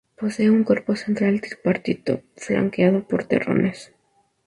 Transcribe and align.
Posee 0.17 0.49
un 0.49 0.63
cuerpo 0.63 0.95
central 0.95 1.41
tripartito 1.41 2.23
flanqueado 2.35 3.07
por 3.07 3.25
torreones. 3.25 3.93